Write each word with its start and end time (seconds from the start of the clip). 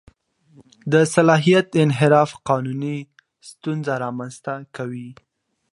د 0.91 0.93
صلاحیت 1.15 1.67
انحراف 1.83 2.31
قانوني 2.47 2.97
ستونزه 3.49 3.93
رامنځته 4.03 4.53
کوي. 4.75 5.09